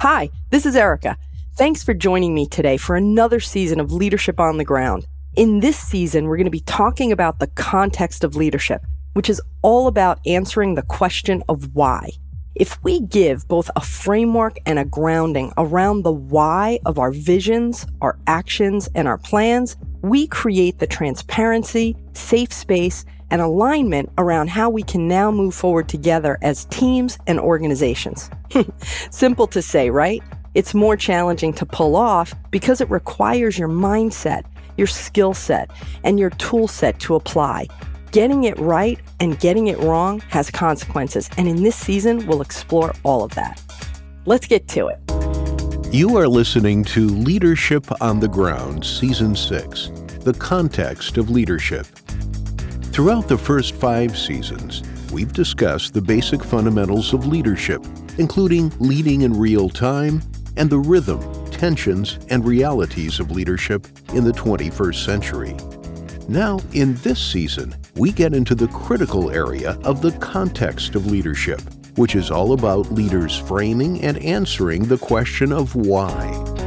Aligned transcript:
Hi, 0.00 0.30
this 0.50 0.64
is 0.64 0.76
Erica. 0.76 1.16
Thanks 1.56 1.82
for 1.82 1.92
joining 1.92 2.32
me 2.32 2.46
today 2.46 2.76
for 2.76 2.94
another 2.94 3.40
season 3.40 3.80
of 3.80 3.90
Leadership 3.90 4.38
on 4.38 4.56
the 4.56 4.64
Ground. 4.64 5.08
In 5.34 5.58
this 5.58 5.76
season, 5.76 6.26
we're 6.26 6.36
going 6.36 6.44
to 6.44 6.52
be 6.52 6.60
talking 6.60 7.10
about 7.10 7.40
the 7.40 7.48
context 7.48 8.22
of 8.22 8.36
leadership, 8.36 8.86
which 9.14 9.28
is 9.28 9.42
all 9.62 9.88
about 9.88 10.20
answering 10.24 10.76
the 10.76 10.82
question 10.82 11.42
of 11.48 11.74
why. 11.74 12.10
If 12.54 12.80
we 12.84 13.00
give 13.00 13.48
both 13.48 13.72
a 13.74 13.80
framework 13.80 14.58
and 14.66 14.78
a 14.78 14.84
grounding 14.84 15.52
around 15.58 16.02
the 16.02 16.12
why 16.12 16.78
of 16.86 17.00
our 17.00 17.10
visions, 17.10 17.84
our 18.00 18.20
actions, 18.28 18.88
and 18.94 19.08
our 19.08 19.18
plans, 19.18 19.76
we 20.02 20.28
create 20.28 20.78
the 20.78 20.86
transparency, 20.86 21.96
safe 22.12 22.52
space, 22.52 23.04
and 23.30 23.40
alignment 23.40 24.10
around 24.18 24.50
how 24.50 24.70
we 24.70 24.82
can 24.82 25.08
now 25.08 25.30
move 25.30 25.54
forward 25.54 25.88
together 25.88 26.38
as 26.42 26.64
teams 26.66 27.18
and 27.26 27.38
organizations. 27.38 28.30
Simple 29.10 29.46
to 29.48 29.62
say, 29.62 29.90
right? 29.90 30.22
It's 30.54 30.74
more 30.74 30.96
challenging 30.96 31.52
to 31.54 31.66
pull 31.66 31.94
off 31.94 32.34
because 32.50 32.80
it 32.80 32.90
requires 32.90 33.58
your 33.58 33.68
mindset, 33.68 34.44
your 34.76 34.86
skill 34.86 35.34
set, 35.34 35.70
and 36.04 36.18
your 36.18 36.30
tool 36.30 36.68
set 36.68 36.98
to 37.00 37.14
apply. 37.14 37.68
Getting 38.12 38.44
it 38.44 38.58
right 38.58 38.98
and 39.20 39.38
getting 39.38 39.68
it 39.68 39.78
wrong 39.78 40.20
has 40.28 40.50
consequences, 40.50 41.28
and 41.36 41.46
in 41.46 41.62
this 41.62 41.76
season, 41.76 42.26
we'll 42.26 42.40
explore 42.40 42.94
all 43.02 43.22
of 43.22 43.34
that. 43.34 43.62
Let's 44.24 44.46
get 44.46 44.66
to 44.68 44.88
it. 44.88 44.98
You 45.92 46.18
are 46.18 46.28
listening 46.28 46.84
to 46.84 47.08
Leadership 47.08 47.86
on 48.02 48.20
the 48.20 48.28
Ground, 48.28 48.84
Season 48.84 49.34
6 49.34 49.90
The 50.20 50.34
Context 50.34 51.16
of 51.16 51.30
Leadership. 51.30 51.86
Throughout 52.98 53.28
the 53.28 53.38
first 53.38 53.76
five 53.76 54.18
seasons, 54.18 54.82
we've 55.12 55.32
discussed 55.32 55.94
the 55.94 56.02
basic 56.02 56.42
fundamentals 56.42 57.14
of 57.14 57.28
leadership, 57.28 57.80
including 58.18 58.72
leading 58.80 59.20
in 59.20 59.38
real 59.38 59.68
time 59.68 60.20
and 60.56 60.68
the 60.68 60.80
rhythm, 60.80 61.22
tensions, 61.52 62.18
and 62.28 62.44
realities 62.44 63.20
of 63.20 63.30
leadership 63.30 63.86
in 64.14 64.24
the 64.24 64.32
21st 64.32 65.04
century. 65.04 65.56
Now, 66.26 66.58
in 66.72 66.96
this 66.96 67.24
season, 67.24 67.76
we 67.94 68.10
get 68.10 68.34
into 68.34 68.56
the 68.56 68.66
critical 68.66 69.30
area 69.30 69.78
of 69.84 70.02
the 70.02 70.10
context 70.18 70.96
of 70.96 71.06
leadership, 71.06 71.60
which 71.96 72.16
is 72.16 72.32
all 72.32 72.52
about 72.52 72.90
leaders 72.90 73.38
framing 73.38 74.02
and 74.02 74.18
answering 74.24 74.82
the 74.82 74.98
question 74.98 75.52
of 75.52 75.76
why. 75.76 76.57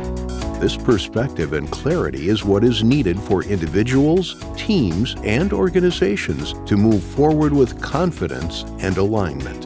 This 0.62 0.78
perspective 0.78 1.54
and 1.54 1.72
clarity 1.72 2.30
is 2.30 2.46
what 2.46 2.64
is 2.64 2.84
needed 2.84 3.20
for 3.20 3.44
individuals, 3.44 4.36
teams, 4.56 5.16
and 5.24 5.52
organizations 5.54 6.54
to 6.68 6.78
move 6.78 7.02
forward 7.02 7.52
with 7.52 7.82
confidence 7.82 8.62
and 8.78 8.96
alignment. 8.96 9.66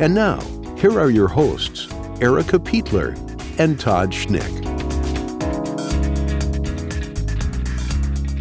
And 0.00 0.12
now, 0.12 0.40
here 0.78 0.98
are 0.98 1.10
your 1.10 1.28
hosts, 1.28 1.86
Erica 2.20 2.58
Peitler 2.58 3.16
and 3.60 3.78
Todd 3.78 4.10
Schnick. 4.10 4.50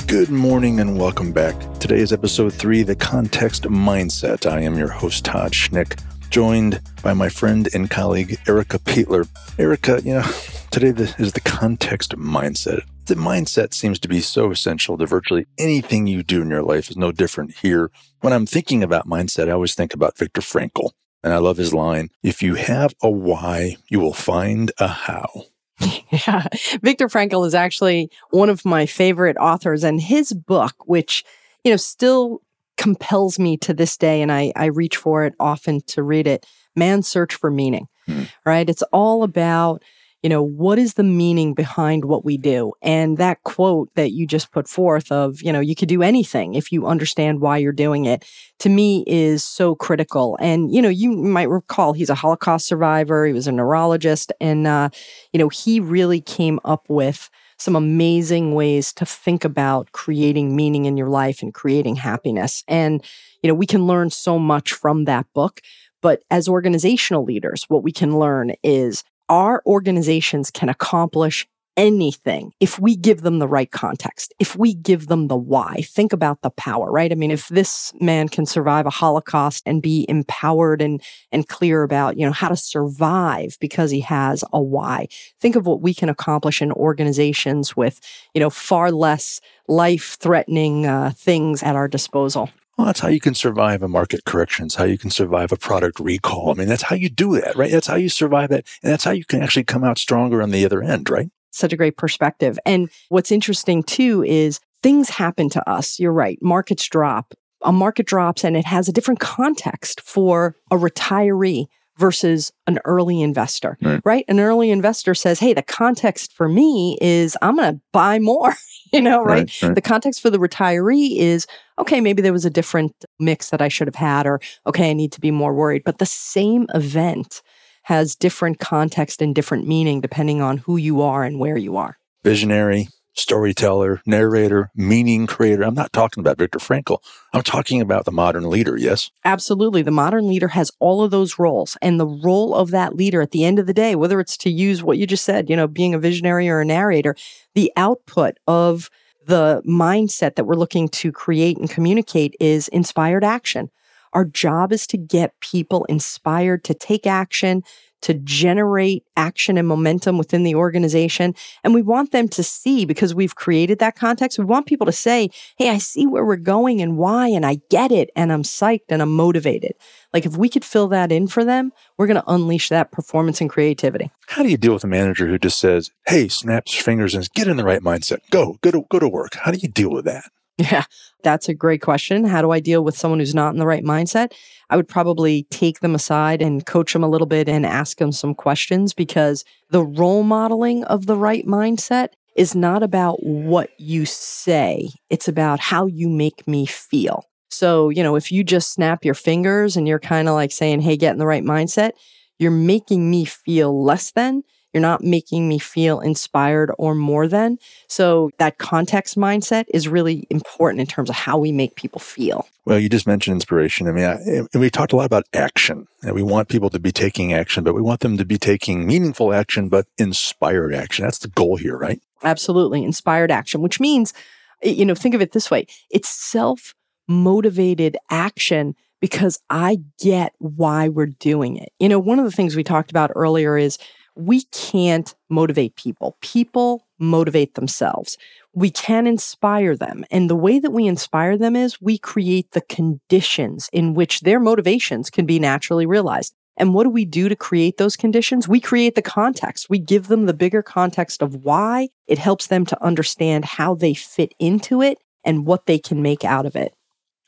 Good 0.08 0.31
morning 0.31 0.80
and 0.80 0.97
welcome 0.97 1.31
back. 1.31 1.56
Today 1.80 2.00
is 2.00 2.12
episode 2.12 2.52
three 2.52 2.81
The 2.81 2.95
Context 2.95 3.66
Mindset. 3.66 4.52
I 4.52 4.62
am 4.62 4.75
your 4.75 4.90
host, 4.90 5.23
Todd 5.23 5.52
Schnick, 5.52 6.02
joined 6.31 6.81
by 7.03 7.14
my 7.14 7.30
friend 7.30 7.70
and 7.75 7.92
colleague, 7.92 8.40
Erica 8.47 8.80
Peitler. 8.80 9.28
Erica, 9.59 10.02
you 10.03 10.16
know, 10.16 10.31
today 10.72 10.92
this 10.92 11.20
is 11.20 11.34
the 11.34 11.42
context 11.42 12.16
mindset. 12.17 12.81
The 13.06 13.16
mindset 13.16 13.73
seems 13.73 14.00
to 14.00 14.08
be 14.08 14.22
so 14.22 14.52
essential 14.52 14.98
to 14.98 15.06
virtually 15.06 15.48
anything 15.58 16.06
you 16.06 16.22
do 16.22 16.42
in 16.42 16.50
your 16.50 16.62
life 16.62 16.89
is 16.89 16.98
no 16.98 17.12
different 17.12 17.56
here. 17.56 17.89
When 18.22 18.34
I'm 18.34 18.45
thinking 18.45 18.84
about 18.84 19.08
mindset, 19.08 19.50
I 19.50 19.53
always 19.53 19.73
think 19.73 19.94
about 19.94 20.17
Viktor 20.17 20.42
Frankl. 20.42 20.92
And 21.23 21.34
I 21.34 21.38
love 21.38 21.58
his 21.58 21.73
line 21.73 22.09
if 22.23 22.42
you 22.42 22.56
have 22.56 22.94
a 23.02 23.09
why, 23.09 23.78
you 23.90 24.00
will 24.00 24.14
find 24.14 24.72
a 24.80 24.88
how. 24.88 25.44
Yeah. 26.12 26.47
Viktor 26.81 27.08
Frankl 27.08 27.45
is 27.45 27.53
actually 27.53 28.09
one 28.31 28.50
of 28.50 28.66
my 28.66 28.86
favorite 28.86 29.38
authors, 29.38 29.84
and 29.84 30.02
his 30.02 30.34
book, 30.34 30.73
which, 30.86 31.23
you 31.64 31.72
know, 31.72 31.78
still 31.78 32.41
compels 32.78 33.38
me 33.38 33.58
to 33.58 33.74
this 33.74 33.96
day, 33.96 34.22
and 34.22 34.31
I, 34.31 34.52
I 34.56 34.66
reach 34.66 34.97
for 34.97 35.24
it 35.24 35.35
often 35.40 35.81
to 35.88 36.02
read 36.02 36.25
it 36.25 36.46
Man's 36.75 37.08
Search 37.08 37.35
for 37.35 37.52
Meaning, 37.52 37.88
mm. 38.09 38.28
right? 38.44 38.68
It's 38.68 38.81
all 38.91 39.24
about 39.24 39.84
you 40.22 40.30
know, 40.30 40.44
what 40.44 40.78
is 40.78 40.96
the 40.96 41.03
meaning 41.03 41.53
behind 41.53 42.06
what 42.06 42.25
we 42.25 42.38
do? 42.38 42.74
And 42.81 43.18
that 43.18 43.41
quote 43.44 43.90
that 43.96 44.12
you 44.12 44.28
just 44.28 44.52
put 44.52 44.68
forth 44.68 45.12
of, 45.12 45.41
you 45.41 45.53
know, 45.53 45.62
you 45.62 45.75
could 45.75 45.88
do 45.88 46.03
anything 46.03 46.56
if 46.56 46.72
you 46.72 46.88
understand 46.88 47.40
why 47.40 47.57
you're 47.57 47.72
doing 47.72 48.06
it, 48.06 48.25
to 48.59 48.69
me 48.69 49.03
is 49.08 49.46
so 49.46 49.75
critical. 49.75 50.38
And, 50.41 50.74
you 50.74 50.81
know, 50.81 50.90
you 50.90 51.12
might 51.12 51.50
recall 51.50 51.94
he's 51.94 52.09
a 52.09 52.16
Holocaust 52.16 52.68
survivor, 52.68 53.25
he 53.25 53.34
was 53.34 53.47
a 53.47 53.52
neurologist, 53.52 54.34
and, 54.41 54.68
uh, 54.68 54.90
you 55.31 55.40
know, 55.40 55.50
he 55.50 55.79
really 55.79 56.19
came 56.19 56.59
up 56.66 56.85
with 56.90 57.29
some 57.58 57.75
amazing 57.75 58.53
ways 58.53 58.94
to 58.94 59.06
think 59.06 59.44
about 59.44 59.91
creating 59.91 60.56
meaning 60.56 60.85
in 60.85 60.97
your 60.97 61.09
life 61.09 61.41
and 61.41 61.53
creating 61.53 61.96
happiness. 61.97 62.63
And, 62.68 63.03
you 63.44 63.47
know, 63.47 63.53
we 63.53 63.66
can 63.66 63.85
learn 63.85 64.09
so 64.09 64.40
much 64.40 64.74
from 64.74 65.06
that 65.06 65.28
book. 65.34 65.62
But 66.02 66.24
as 66.31 66.47
organizational 66.47 67.25
leaders, 67.25 67.66
what 67.68 67.84
we 67.84 67.91
can 67.91 68.18
learn 68.18 68.53
is 68.63 69.03
our 69.29 69.62
organizations 69.66 70.51
can 70.51 70.69
accomplish 70.69 71.47
anything 71.78 72.51
if 72.59 72.78
we 72.78 72.94
give 72.94 73.22
them 73.22 73.40
the 73.40 73.47
right 73.47 73.72
context, 73.72 74.34
if 74.38 74.57
we 74.57 74.73
give 74.73 75.07
them 75.07 75.29
the 75.29 75.38
why. 75.38 75.75
Think 75.85 76.12
about 76.12 76.41
the 76.41 76.50
power, 76.50 76.91
right? 76.91 77.09
I 77.09 77.16
mean, 77.16 77.31
if 77.31 77.47
this 77.47 77.94
man 78.01 78.28
can 78.28 78.45
survive 78.45 78.85
a 78.85 78.90
Holocaust 78.90 79.63
and 79.66 79.81
be 79.81 80.06
empowered 80.09 80.81
and, 80.81 81.01
and 81.31 81.47
clear 81.47 81.84
about, 81.84 82.17
you 82.17 82.25
know, 82.25 82.34
how 82.34 82.50
to 82.50 82.57
survive 82.57 83.57
because 83.62 83.91
he 83.91 84.01
has 84.01 84.44
a 84.51 84.62
why, 84.62 85.07
think 85.40 85.56
of 85.56 85.66
what 85.66 85.81
we 85.81 85.94
can 85.94 86.09
accomplish 86.09 86.61
in 86.61 86.73
organizations 86.73 87.78
with, 87.78 88.01
you 88.34 88.41
know, 88.41 88.50
far 88.50 88.91
less 88.91 89.40
life 89.69 90.17
threatening 90.19 90.85
uh, 90.85 91.13
things 91.16 91.63
at 91.63 91.78
our 91.78 91.88
disposal. 91.88 92.50
Well, 92.79 92.85
that's 92.85 93.01
how 93.01 93.09
you 93.09 93.19
can 93.19 93.34
survive 93.34 93.84
a 93.84 93.90
market 93.90 94.23
correction. 94.23 94.67
It's 94.67 94.75
how 94.75 94.85
you 94.85 94.97
can 94.97 95.09
survive 95.09 95.51
a 95.51 95.57
product 95.57 96.00
recall. 96.00 96.51
I 96.51 96.53
mean, 96.53 96.69
that's 96.69 96.84
how 96.84 96.95
you 96.95 97.09
do 97.09 97.34
that, 97.34 97.57
right? 97.57 97.69
That's 97.69 97.88
how 97.88 97.97
you 97.97 98.07
survive 98.07 98.51
that. 98.51 98.66
And 98.81 98.94
that's 98.94 99.03
how 99.03 99.12
you 99.12 99.25
can 99.25 99.44
actually 99.44 99.66
come 99.66 99.84
out 99.84 99.97
stronger 99.97 100.41
on 100.41 100.51
the 100.51 100.63
other 100.63 100.81
end, 100.81 101.09
right? 101.09 101.29
Such 101.51 101.73
a 101.73 101.75
great 101.75 101.97
perspective. 101.97 102.57
And 102.66 102.90
what's 103.09 103.34
interesting 103.34 103.84
too 103.84 104.23
is 104.23 104.62
things 104.81 105.09
happen 105.09 105.50
to 105.50 105.69
us. 105.69 106.00
You're 106.00 106.13
right. 106.13 106.41
Markets 106.41 106.88
drop. 106.88 107.34
A 107.63 107.73
market 107.73 108.06
drops 108.06 108.45
and 108.45 108.56
it 108.56 108.63
has 108.63 108.88
a 108.88 108.94
different 108.94 109.19
context 109.19 110.00
for 110.00 110.56
a 110.72 110.78
retiree 110.78 111.66
versus 111.99 112.51
an 112.65 112.79
early 112.85 113.21
investor, 113.21 113.77
right. 113.81 114.01
right? 114.05 114.25
An 114.27 114.39
early 114.39 114.71
investor 114.71 115.13
says, 115.13 115.39
Hey, 115.39 115.53
the 115.53 115.61
context 115.61 116.33
for 116.33 116.47
me 116.47 116.97
is 117.01 117.37
I'm 117.41 117.57
going 117.57 117.75
to 117.75 117.81
buy 117.91 118.19
more, 118.19 118.55
you 118.93 119.01
know, 119.01 119.21
right? 119.21 119.39
Right, 119.39 119.61
right? 119.61 119.75
The 119.75 119.81
context 119.81 120.21
for 120.21 120.29
the 120.29 120.39
retiree 120.39 121.17
is, 121.17 121.45
okay, 121.77 121.99
maybe 122.01 122.21
there 122.21 122.33
was 122.33 122.45
a 122.45 122.49
different 122.49 122.93
mix 123.19 123.49
that 123.49 123.61
I 123.61 123.67
should 123.67 123.87
have 123.87 123.95
had, 123.95 124.25
or 124.25 124.39
okay, 124.65 124.89
I 124.89 124.93
need 124.93 125.11
to 125.11 125.21
be 125.21 125.29
more 125.29 125.53
worried. 125.53 125.83
But 125.83 125.99
the 125.99 126.05
same 126.05 126.65
event 126.73 127.41
has 127.83 128.16
different 128.16 128.59
context 128.59 129.21
and 129.21 129.35
different 129.35 129.67
meaning 129.67 129.99
depending 129.99 130.41
on 130.41 130.57
who 130.57 130.77
you 130.77 131.01
are 131.01 131.23
and 131.23 131.39
where 131.39 131.57
you 131.57 131.75
are. 131.75 131.97
Visionary, 132.23 132.87
storyteller, 133.14 134.02
narrator, 134.06 134.72
meaning 134.75 135.28
creator. 135.28 135.64
I'm 135.64 135.74
not 135.74 135.92
talking 135.94 136.22
about 136.22 136.38
Viktor 136.38 136.59
Frankl. 136.59 137.00
I'm 137.34 137.44
talking 137.44 137.81
about 137.81 138.06
the 138.06 138.12
modern 138.12 138.50
leader, 138.50 138.78
yes? 138.78 139.12
Absolutely. 139.25 139.81
The 139.81 139.92
modern 139.92 140.28
leader 140.28 140.50
has 140.50 140.72
all 140.80 141.03
of 141.03 141.12
those 141.12 141.38
roles. 141.38 141.78
And 141.81 142.00
the 142.00 142.08
role 142.08 142.56
of 142.56 142.72
that 142.72 142.96
leader 142.96 143.22
at 143.22 143.31
the 143.31 143.44
end 143.44 143.59
of 143.59 143.68
the 143.68 143.74
day, 143.74 143.96
whether 143.96 144.20
it's 144.20 144.38
to 144.38 144.50
use 144.50 144.81
what 144.84 144.97
you 144.97 145.06
just 145.06 145.25
said, 145.25 145.50
you 145.50 145.56
know, 145.56 145.68
being 145.68 145.94
a 145.94 146.00
visionary 146.00 146.50
or 146.50 146.62
a 146.62 146.66
narrator, 146.66 147.16
the 147.56 147.72
output 147.75 148.38
of 148.47 148.90
the 149.26 149.62
mindset 149.68 150.36
that 150.36 150.46
we're 150.46 150.56
looking 150.56 150.90
to 150.90 151.12
create 151.12 151.58
and 151.58 151.70
communicate 151.70 152.36
is 152.40 152.68
inspired 152.70 153.24
action. 153.24 153.70
Our 154.14 154.26
job 154.26 154.74
is 154.74 154.88
to 154.88 154.97
get 154.97 155.40
people 155.40 155.86
inspired 155.86 156.64
to 156.64 156.74
take 156.74 157.06
action, 157.06 157.64
to 158.01 158.13
generate 158.13 159.03
action 159.17 159.57
and 159.57 159.67
momentum 159.67 160.17
within 160.17 160.43
the 160.43 160.55
organization. 160.55 161.35
And 161.63 161.73
we 161.73 161.81
want 161.81 162.11
them 162.11 162.28
to 162.29 162.43
see, 162.43 162.85
because 162.85 163.13
we've 163.13 163.35
created 163.35 163.79
that 163.79 163.96
context, 163.96 164.40
we 164.40 164.46
want 164.46 164.67
people 164.67 164.85
to 164.85 164.91
say, 164.91 165.29
Hey, 165.57 165.69
I 165.69 165.78
see 165.78 166.07
where 166.07 166.25
we're 166.25 166.37
going 166.37 166.81
and 166.81 166.97
why, 166.97 167.28
and 167.28 167.46
I 167.46 167.59
get 167.69 167.91
it, 167.91 168.09
and 168.16 168.31
I'm 168.31 168.43
psyched 168.43 168.90
and 168.90 169.01
I'm 169.01 169.13
motivated. 169.13 169.73
Like 170.13 170.25
if 170.25 170.37
we 170.37 170.49
could 170.49 170.66
fill 170.66 170.87
that 170.90 171.11
in 171.11 171.28
for 171.28 171.43
them, 171.43 171.72
we're 171.97 172.07
going 172.07 172.22
to 172.22 172.31
unleash 172.31 172.69
that 172.69 172.91
performance 172.91 173.41
and 173.41 173.49
creativity. 173.49 174.11
How 174.28 174.43
do 174.43 174.49
you 174.49 174.57
deal 174.57 174.73
with 174.73 174.84
a 174.84 174.87
manager 174.87 175.28
who 175.28 175.37
just 175.37 175.59
says, 175.59 175.91
Hey, 176.07 176.28
snaps 176.28 176.75
fingers 176.75 177.13
and 177.13 177.29
get 177.34 177.47
in 177.47 177.57
the 177.57 177.63
right 177.63 177.81
mindset. 177.81 178.19
Go, 178.29 178.57
go 178.61 178.72
to, 178.72 178.85
go 178.90 178.99
to 178.99 179.07
work. 179.07 179.35
How 179.35 179.52
do 179.52 179.57
you 179.57 179.67
deal 179.67 179.91
with 179.91 180.05
that? 180.05 180.31
Yeah, 180.59 180.84
that's 181.23 181.47
a 181.47 181.53
great 181.53 181.82
question. 181.82 182.26
How 182.26 182.41
do 182.41 182.52
I 182.52 182.59
deal 182.59 182.84
with 182.84 182.97
someone 182.97 183.20
who's 183.20 183.34
not 183.34 183.53
in 183.53 183.59
the 183.59 183.66
right 183.66 183.84
mindset? 183.84 184.34
I 184.70 184.76
would 184.76 184.90
probably 184.90 185.44
take 185.50 185.79
them 185.79 185.96
aside 185.96 186.41
and 186.41 186.66
coach 186.66 186.91
them 186.91 187.03
a 187.03 187.08
little 187.08 187.28
bit 187.28 187.47
and 187.47 187.66
ask 187.66 187.97
them 187.97 188.11
some 188.11 188.35
questions 188.35 188.94
because 188.94 189.46
the 189.70 189.84
role 189.84 190.23
modeling 190.23 190.84
of 190.85 191.06
the 191.06 191.16
right 191.16 191.46
mindset 191.46 192.09
is 192.35 192.56
not 192.56 192.84
about 192.84 193.23
what 193.23 193.70
you 193.79 194.06
say, 194.06 194.90
it's 195.09 195.29
about 195.29 195.61
how 195.61 195.85
you 195.85 196.09
make 196.09 196.46
me 196.46 196.66
feel. 196.66 197.23
So, 197.50 197.88
you 197.90 198.03
know, 198.03 198.17
if 198.17 198.29
you 198.29 198.44
just 198.44 198.73
snap 198.73 199.05
your 199.05 199.16
fingers 199.16 199.78
and 199.78 199.88
you're 199.88 200.00
kind 200.00 200.28
of 200.28 200.35
like 200.35 200.52
saying, 200.52 200.82
hey, 200.82 200.97
get 200.97 201.14
in 201.14 201.20
the 201.20 201.26
right 201.26 201.44
mindset, 201.44 201.91
you're 202.38 202.52
making 202.52 203.09
me 203.09 203.23
feel 203.26 203.84
less 203.84 204.12
than. 204.12 204.44
You're 204.73 204.81
not 204.81 205.03
making 205.03 205.49
me 205.49 205.57
feel 205.57 205.99
inspired 205.99 206.71
or 206.77 206.93
more 206.93 207.27
than. 207.27 207.57
So 207.87 208.29
that 208.37 208.59
context 208.59 209.17
mindset 209.17 209.66
is 209.69 209.87
really 209.87 210.27
important 210.29 210.81
in 210.81 210.87
terms 210.87 211.09
of 211.09 211.16
how 211.16 211.37
we 211.37 211.51
make 211.51 211.75
people 211.75 211.99
feel. 211.99 212.47
Well, 212.66 212.77
you 212.77 212.87
just 212.87 213.07
mentioned 213.07 213.35
inspiration. 213.35 213.87
I 213.87 213.91
mean, 213.91 214.05
I, 214.05 214.57
we 214.57 214.69
talked 214.69 214.93
a 214.93 214.95
lot 214.95 215.07
about 215.07 215.25
action, 215.33 215.87
and 216.03 216.13
we 216.13 216.21
want 216.21 216.49
people 216.49 216.69
to 216.69 216.79
be 216.79 216.91
taking 216.91 217.33
action, 217.33 217.63
but 217.63 217.73
we 217.73 217.81
want 217.81 218.01
them 218.01 218.17
to 218.17 218.25
be 218.25 218.37
taking 218.37 218.85
meaningful 218.85 219.33
action, 219.33 219.69
but 219.69 219.87
inspired 219.97 220.73
action. 220.73 221.03
That's 221.03 221.19
the 221.19 221.29
goal 221.29 221.55
here, 221.55 221.77
right? 221.77 221.99
Absolutely. 222.23 222.83
Inspired 222.83 223.31
action, 223.31 223.61
which 223.61 223.79
means, 223.79 224.13
you 224.61 224.85
know, 224.85 224.93
think 224.93 225.16
of 225.16 225.21
it 225.21 225.31
this 225.31 225.49
way 225.49 225.66
it's 225.89 226.09
self 226.09 226.75
motivated 227.07 227.97
action 228.11 228.75
because 229.01 229.39
I 229.49 229.79
get 229.99 230.33
why 230.39 230.89
we're 230.89 231.07
doing 231.07 231.57
it. 231.57 231.71
You 231.79 231.89
know, 231.89 231.99
one 231.99 232.19
of 232.19 232.25
the 232.25 232.31
things 232.31 232.55
we 232.55 232.63
talked 232.63 232.91
about 232.91 233.11
earlier 233.16 233.57
is 233.57 233.77
we 234.19 234.43
can't 234.51 235.16
motivate 235.29 235.75
people. 235.75 236.17
People 236.21 236.87
motivate 236.99 237.55
themselves. 237.55 238.17
We 238.53 238.69
can 238.69 239.07
inspire 239.07 239.75
them. 239.75 240.03
And 240.11 240.29
the 240.29 240.35
way 240.35 240.59
that 240.59 240.71
we 240.71 240.87
inspire 240.87 241.37
them 241.37 241.55
is 241.55 241.81
we 241.81 241.97
create 241.97 242.51
the 242.51 242.61
conditions 242.61 243.69
in 243.71 243.93
which 243.93 244.21
their 244.21 244.39
motivations 244.39 245.09
can 245.09 245.25
be 245.25 245.39
naturally 245.39 245.85
realized. 245.85 246.33
And 246.57 246.73
what 246.73 246.83
do 246.83 246.89
we 246.89 247.05
do 247.05 247.29
to 247.29 247.35
create 247.37 247.77
those 247.77 247.95
conditions? 247.95 248.47
We 248.47 248.59
create 248.59 248.95
the 248.95 249.01
context. 249.01 249.69
We 249.69 249.79
give 249.79 250.07
them 250.07 250.25
the 250.25 250.33
bigger 250.33 250.61
context 250.61 251.21
of 251.21 251.45
why. 251.45 251.87
It 252.05 252.17
helps 252.17 252.47
them 252.47 252.66
to 252.66 252.83
understand 252.83 253.45
how 253.45 253.75
they 253.75 253.93
fit 253.93 254.33
into 254.39 254.81
it 254.81 254.97
and 255.23 255.45
what 255.45 255.67
they 255.67 255.79
can 255.79 256.01
make 256.01 256.25
out 256.25 256.45
of 256.45 256.57
it. 256.57 256.74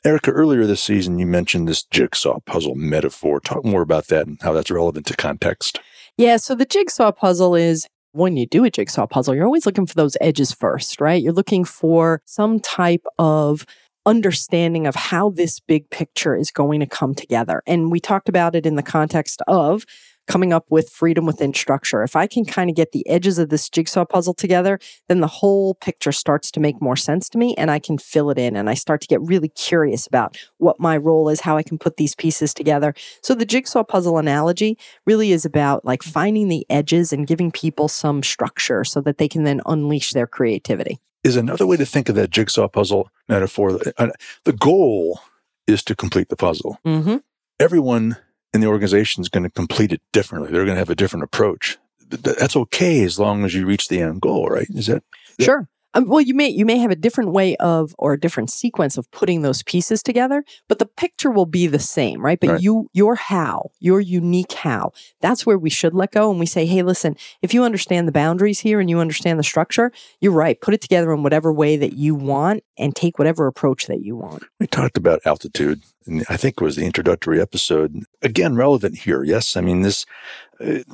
Erica, 0.04 0.32
earlier 0.32 0.66
this 0.66 0.82
season, 0.82 1.18
you 1.18 1.26
mentioned 1.26 1.68
this 1.68 1.84
jigsaw 1.84 2.40
puzzle 2.40 2.74
metaphor. 2.74 3.40
Talk 3.40 3.64
more 3.64 3.82
about 3.82 4.08
that 4.08 4.26
and 4.26 4.36
how 4.42 4.52
that's 4.52 4.70
relevant 4.70 5.06
to 5.06 5.16
context. 5.16 5.78
Yeah. 6.18 6.36
So 6.36 6.54
the 6.54 6.64
jigsaw 6.64 7.12
puzzle 7.12 7.54
is 7.54 7.86
when 8.12 8.36
you 8.36 8.46
do 8.46 8.64
a 8.64 8.70
jigsaw 8.70 9.06
puzzle, 9.06 9.34
you're 9.34 9.46
always 9.46 9.66
looking 9.66 9.86
for 9.86 9.94
those 9.94 10.16
edges 10.20 10.52
first, 10.52 11.00
right? 11.00 11.22
You're 11.22 11.32
looking 11.32 11.64
for 11.64 12.20
some 12.26 12.60
type 12.60 13.04
of 13.18 13.64
understanding 14.04 14.86
of 14.86 14.94
how 14.94 15.30
this 15.30 15.60
big 15.60 15.88
picture 15.90 16.36
is 16.36 16.50
going 16.50 16.80
to 16.80 16.86
come 16.86 17.14
together. 17.14 17.62
And 17.66 17.90
we 17.90 18.00
talked 18.00 18.28
about 18.28 18.54
it 18.54 18.66
in 18.66 18.74
the 18.74 18.82
context 18.82 19.40
of 19.46 19.84
coming 20.26 20.52
up 20.52 20.66
with 20.70 20.88
freedom 20.88 21.26
within 21.26 21.52
structure. 21.52 22.02
If 22.02 22.16
I 22.16 22.26
can 22.26 22.44
kind 22.44 22.70
of 22.70 22.76
get 22.76 22.92
the 22.92 23.06
edges 23.08 23.38
of 23.38 23.48
this 23.48 23.68
jigsaw 23.68 24.04
puzzle 24.04 24.34
together, 24.34 24.78
then 25.08 25.20
the 25.20 25.26
whole 25.26 25.74
picture 25.74 26.12
starts 26.12 26.50
to 26.52 26.60
make 26.60 26.80
more 26.80 26.96
sense 26.96 27.28
to 27.30 27.38
me 27.38 27.54
and 27.56 27.70
I 27.70 27.78
can 27.78 27.98
fill 27.98 28.30
it 28.30 28.38
in 28.38 28.56
and 28.56 28.70
I 28.70 28.74
start 28.74 29.00
to 29.02 29.06
get 29.06 29.20
really 29.20 29.48
curious 29.48 30.06
about 30.06 30.36
what 30.58 30.80
my 30.80 30.96
role 30.96 31.28
is, 31.28 31.40
how 31.40 31.56
I 31.56 31.62
can 31.62 31.78
put 31.78 31.96
these 31.96 32.14
pieces 32.14 32.54
together. 32.54 32.94
So 33.22 33.34
the 33.34 33.44
jigsaw 33.44 33.84
puzzle 33.84 34.18
analogy 34.18 34.78
really 35.06 35.32
is 35.32 35.44
about 35.44 35.84
like 35.84 36.02
finding 36.02 36.48
the 36.48 36.66
edges 36.70 37.12
and 37.12 37.26
giving 37.26 37.50
people 37.50 37.88
some 37.88 38.22
structure 38.22 38.84
so 38.84 39.00
that 39.02 39.18
they 39.18 39.28
can 39.28 39.44
then 39.44 39.60
unleash 39.66 40.12
their 40.12 40.26
creativity. 40.26 40.98
Is 41.24 41.36
another 41.36 41.66
way 41.66 41.76
to 41.76 41.86
think 41.86 42.08
of 42.08 42.16
that 42.16 42.30
jigsaw 42.30 42.66
puzzle 42.68 43.08
metaphor. 43.28 43.78
Uh, 43.96 44.08
the 44.44 44.52
goal 44.52 45.20
is 45.66 45.84
to 45.84 45.94
complete 45.94 46.28
the 46.28 46.36
puzzle. 46.36 46.78
Mm-hmm. 46.84 47.18
Everyone 47.60 48.16
and 48.52 48.62
the 48.62 48.66
organization 48.66 49.20
is 49.22 49.28
going 49.28 49.44
to 49.44 49.50
complete 49.50 49.92
it 49.92 50.02
differently. 50.12 50.50
They're 50.50 50.64
going 50.64 50.74
to 50.74 50.80
have 50.80 50.90
a 50.90 50.94
different 50.94 51.24
approach. 51.24 51.78
That's 52.08 52.56
okay 52.56 53.02
as 53.04 53.18
long 53.18 53.44
as 53.44 53.54
you 53.54 53.66
reach 53.66 53.88
the 53.88 54.00
end 54.00 54.20
goal, 54.20 54.48
right? 54.48 54.68
Is 54.70 54.86
that, 54.86 55.02
sure? 55.40 55.68
Um, 55.94 56.08
well, 56.08 56.20
you 56.20 56.34
may 56.34 56.48
you 56.48 56.64
may 56.64 56.78
have 56.78 56.90
a 56.90 56.96
different 56.96 57.32
way 57.32 57.56
of 57.56 57.94
or 57.98 58.14
a 58.14 58.20
different 58.20 58.50
sequence 58.50 58.96
of 58.96 59.10
putting 59.10 59.42
those 59.42 59.62
pieces 59.62 60.02
together, 60.02 60.44
but 60.68 60.78
the 60.78 60.86
picture 60.86 61.30
will 61.30 61.46
be 61.46 61.66
the 61.66 61.78
same, 61.78 62.20
right? 62.20 62.40
But 62.40 62.50
right. 62.50 62.60
you 62.60 62.88
your 62.92 63.14
how, 63.14 63.70
your 63.80 64.00
unique 64.00 64.52
how, 64.52 64.92
that's 65.20 65.44
where 65.44 65.58
we 65.58 65.70
should 65.70 65.94
let 65.94 66.12
go 66.12 66.30
and 66.30 66.40
we 66.40 66.46
say, 66.46 66.64
"Hey, 66.66 66.82
listen, 66.82 67.16
if 67.42 67.52
you 67.52 67.64
understand 67.64 68.08
the 68.08 68.12
boundaries 68.12 68.60
here 68.60 68.80
and 68.80 68.88
you 68.88 69.00
understand 69.00 69.38
the 69.38 69.44
structure, 69.44 69.92
you're 70.20 70.32
right. 70.32 70.60
Put 70.60 70.74
it 70.74 70.80
together 70.80 71.12
in 71.12 71.22
whatever 71.22 71.52
way 71.52 71.76
that 71.76 71.94
you 71.94 72.14
want 72.14 72.64
and 72.78 72.96
take 72.96 73.18
whatever 73.18 73.46
approach 73.46 73.86
that 73.86 74.02
you 74.02 74.16
want." 74.16 74.44
We 74.58 74.66
talked 74.66 74.96
about 74.96 75.20
altitude, 75.26 75.82
and 76.06 76.24
I 76.28 76.36
think 76.36 76.54
it 76.60 76.64
was 76.64 76.76
the 76.76 76.86
introductory 76.86 77.40
episode. 77.40 78.04
Again, 78.22 78.56
relevant 78.56 78.98
here. 78.98 79.24
Yes, 79.24 79.56
I 79.56 79.60
mean 79.60 79.82
this 79.82 80.06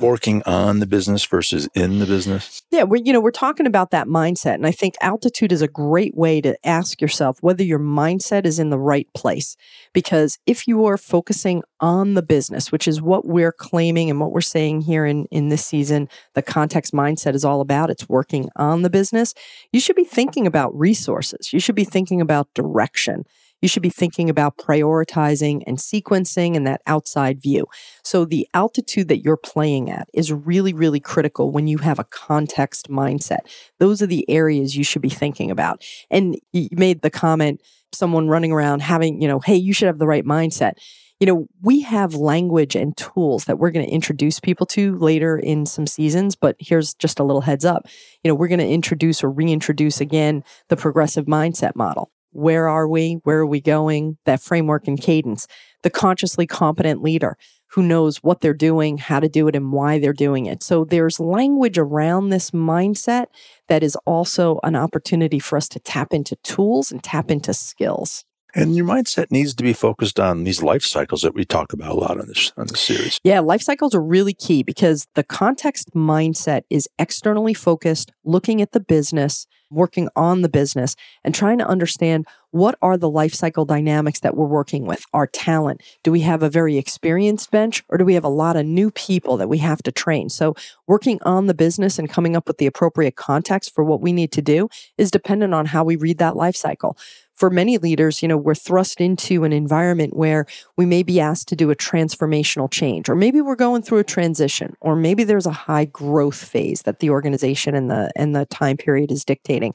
working 0.01 0.43
on 0.45 0.81
the 0.81 0.87
business 0.87 1.25
versus 1.25 1.69
in 1.75 1.99
the 1.99 2.07
business? 2.07 2.63
Yeah, 2.71 2.85
we're 2.85 3.03
you 3.05 3.13
know 3.13 3.21
we're 3.21 3.31
talking 3.31 3.67
about 3.67 3.91
that 3.91 4.07
mindset, 4.07 4.55
and 4.55 4.67
I 4.67 4.71
think 4.71 4.95
altitude 5.01 5.53
is 5.53 5.63
a 5.63 5.69
great 5.69 6.17
way 6.17 6.41
to 6.41 6.57
ask 6.67 7.01
yourself 7.01 7.39
whether 7.41 7.63
your 7.63 7.79
mindset 7.79 8.47
is 8.47 8.59
in 8.59 8.71
the 8.71 8.79
right 8.79 9.07
place. 9.15 9.57
Because 9.93 10.39
if 10.47 10.67
you 10.67 10.85
are 10.87 10.97
focusing 10.97 11.63
on 11.81 12.15
the 12.15 12.23
business, 12.23 12.73
which 12.73 12.89
is 12.89 13.03
what 13.03 13.27
we're 13.27 13.53
claiming 13.53 14.11
and 14.11 14.21
what 14.21 14.33
we're 14.33 14.41
saying 14.41 14.83
here 14.83 15.05
in 15.05 15.27
in 15.31 15.49
this 15.49 15.65
season, 15.65 16.09
the 16.35 16.43
context 16.43 16.93
mindset 16.93 17.35
is 17.35 17.45
all 17.45 17.61
about. 17.61 17.91
It's 17.91 18.09
working 18.09 18.49
on 18.57 18.83
the 18.83 18.91
business. 18.91 19.35
You 19.73 19.81
should 19.81 19.97
be 19.97 20.05
thinking 20.05 20.47
about 20.47 20.77
resources. 20.79 21.53
You 21.53 21.61
should 21.61 21.75
be 21.75 21.85
thinking 21.85 22.21
about 22.21 22.53
direction 22.55 23.25
you 23.61 23.69
should 23.69 23.83
be 23.83 23.91
thinking 23.91 24.31
about 24.31 24.57
prioritizing 24.57 25.63
and 25.67 25.79
sequencing 25.79 26.57
and 26.57 26.67
that 26.67 26.83
outside 26.87 27.43
view. 27.43 27.67
So 28.05 28.25
the 28.25 28.49
altitude 28.55 29.09
that 29.09 29.23
you're 29.23 29.37
playing 29.37 29.91
at 29.91 30.09
is 30.15 30.33
really, 30.33 30.73
really 30.73 31.01
critical 31.01 31.51
when 31.51 31.67
you 31.67 31.79
have 31.79 31.99
a 31.99 32.05
context 32.05 32.89
mindset. 32.89 33.41
Those 33.79 34.03
are 34.03 34.07
the 34.07 34.29
areas 34.29 34.77
you 34.77 34.85
should 34.85 35.03
be 35.03 35.09
thinking 35.09 35.51
about. 35.51 35.85
And 36.11 36.37
you 36.53 36.69
made 36.73 37.03
the 37.03 37.11
comment, 37.11 37.63
someone 37.93 38.29
running 38.29 38.53
around 38.53 38.83
having, 38.83 39.21
you 39.21 39.29
know, 39.29 39.41
hey, 39.41 39.57
you 39.57 39.73
should 39.73 39.87
have 39.87 39.99
the 39.99 40.07
right 40.07 40.25
mindset 40.25 40.75
you 41.21 41.27
know, 41.27 41.49
we 41.63 41.81
have 41.81 42.15
language 42.15 42.77
and 42.77 42.97
tools 42.97 43.47
that 43.47 43.59
we're 43.59 43.73
going 43.73 43.85
to 43.85 43.93
introduce 43.93 44.39
people 44.39 44.67
to 44.67 44.97
later 44.99 45.37
in 45.37 45.67
some 45.67 45.87
seasons, 45.87 46.37
but 46.37 46.55
here's 46.61 46.95
just 46.95 47.19
a 47.19 47.25
little 47.25 47.41
heads 47.41 47.65
up. 47.65 47.87
You 48.23 48.31
know, 48.31 48.35
we're 48.37 48.49
going 48.49 48.61
to 48.61 48.69
introduce 48.69 49.25
or 49.25 49.31
reintroduce 49.31 50.01
again 50.01 50.45
the 50.69 50.77
progressive 50.77 51.27
mindset 51.27 51.75
model. 51.75 52.13
Where 52.39 52.69
are 52.69 52.87
we? 52.87 53.15
Where 53.25 53.39
are 53.39 53.47
we 53.47 53.61
going? 53.61 54.17
That 54.25 54.41
framework 54.41 54.87
and 54.87 55.01
cadence. 55.01 55.49
The 55.83 55.91
consciously 55.91 56.47
competent 56.47 57.03
leader 57.03 57.37
who 57.73 57.83
knows 57.83 58.19
what 58.19 58.41
they're 58.41 58.55
doing, 58.55 58.99
how 58.99 59.21
to 59.21 59.29
do 59.29 59.49
it, 59.49 59.57
and 59.57 59.73
why 59.73 59.99
they're 59.99 60.13
doing 60.13 60.47
it. 60.47 60.63
So 60.63 60.85
there's 60.85 61.21
language 61.21 61.79
around 61.79 62.29
this 62.29 62.53
mindset 62.53 63.27
that 63.69 63.83
is 63.83 63.97
also 64.07 64.61
an 64.63 64.77
opportunity 64.77 65.39
for 65.39 65.57
us 65.57 65.69
to 65.71 65.81
tap 65.81 66.15
into 66.15 66.37
tools 66.37 66.91
and 66.93 67.03
tap 67.03 67.31
into 67.31 67.53
skills. 67.53 68.25
And 68.55 68.75
your 68.75 68.87
mindset 68.87 69.31
needs 69.31 69.55
to 69.55 69.63
be 69.63 69.75
focused 69.75 70.19
on 70.19 70.45
these 70.45 70.63
life 70.63 70.83
cycles 70.83 71.23
that 71.23 71.35
we 71.35 71.45
talk 71.45 71.73
about 71.73 71.91
a 71.91 71.95
lot 71.95 72.19
on 72.19 72.29
this 72.29 72.53
on 72.57 72.69
this 72.69 72.81
series. 72.81 73.19
Yeah, 73.23 73.41
life 73.41 73.61
cycles 73.61 73.95
are 73.95 74.03
really 74.03 74.33
key 74.33 74.63
because 74.63 75.07
the 75.15 75.25
context 75.25 75.91
mindset 75.95 76.63
is 76.71 76.89
externally 76.99 77.53
focused, 77.53 78.13
looking 78.25 78.63
at 78.63 78.73
the 78.73 78.81
business, 78.81 79.47
working 79.71 80.09
on 80.17 80.43
the 80.43 80.49
business, 80.49 80.97
and 81.25 81.35
trying 81.35 81.59
to 81.59 81.67
understand 81.67 82.27
what 82.51 82.79
are 82.81 82.97
the 82.97 83.11
life 83.11 83.35
cycle 83.35 83.65
dynamics 83.65 84.21
that 84.21 84.37
we're 84.37 84.47
working 84.47 84.87
with? 84.87 85.05
Our 85.13 85.27
talent. 85.27 85.83
Do 86.03 86.11
we 86.11 86.21
have 86.21 86.43
a 86.43 86.49
very 86.49 86.79
experienced 86.79 87.51
bench 87.51 87.85
or 87.89 87.99
do 87.99 88.05
we 88.05 88.15
have 88.15 88.25
a 88.25 88.29
lot 88.29 88.57
of 88.57 88.65
new 88.65 88.91
people 88.91 89.37
that 89.37 89.49
we 89.49 89.59
have 89.59 89.83
to 89.83 89.93
train? 89.93 90.31
So 90.31 90.55
working 90.87 91.19
on 91.23 91.47
the 91.47 91.55
business 91.55 91.99
and 91.99 92.09
coming 92.09 92.37
up 92.37 92.49
with 92.49 92.59
the 92.59 92.67
appropriate 92.67 93.17
context 93.17 93.75
for 93.75 93.85
what 93.85 94.01
we 94.01 94.13
need 94.13 94.33
to 94.33 94.43
do 94.43 94.69
is 94.97 95.11
dependent 95.11 95.53
on 95.53 95.67
how 95.67 95.85
we 95.85 95.97
read 95.97 96.19
that 96.19 96.37
life 96.37 96.57
cycle 96.57 96.97
for 97.39 97.51
many 97.51 97.79
leaders, 97.79 98.21
you 98.21 98.27
know, 98.27 98.37
we're 98.37 98.55
thrust 98.55 99.01
into 99.01 99.45
an 99.45 99.53
environment 99.53 100.17
where 100.17 100.45
we 100.77 100.85
may 100.85 101.05
be 101.05 101.21
asked 101.21 101.47
to 101.49 101.57
do 101.57 101.71
a 101.71 101.77
transformational 101.77 102.71
change, 102.71 103.09
or 103.09 103.15
maybe 103.15 103.41
we're 103.41 103.55
going 103.55 103.83
through 103.83 103.99
a 103.99 104.05
transition, 104.05 104.75
or 104.81 104.97
maybe 104.97 105.23
there's 105.23 105.47
a 105.47 105.53
high 105.53 105.85
growth 105.85 106.37
phase 106.37 106.83
that 106.83 106.99
the 106.99 107.11
organization 107.11 107.77
and 107.77 107.91
the 107.91 108.11
and 108.17 108.35
the 108.35 108.45
time 108.47 108.77
period 108.77 109.13
is 109.13 109.25
dictating. 109.25 109.73